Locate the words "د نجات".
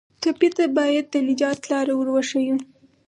1.13-1.59